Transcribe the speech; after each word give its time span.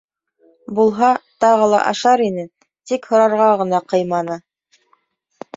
Булһа, 0.79 1.09
тағы 1.45 1.67
ла 1.73 1.83
ашар 1.91 2.25
ине, 2.29 2.45
тик 2.93 3.05
һорарға 3.13 3.51
ғына 3.63 3.83
ҡыйманы. 3.95 4.39